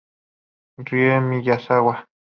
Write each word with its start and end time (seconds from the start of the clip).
Rie 0.87 1.13
Miyazawa 1.21 1.93